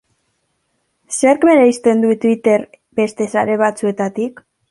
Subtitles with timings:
[1.17, 2.57] Zerk bereizten du Twitter
[3.03, 4.43] beste sare batzuetatik?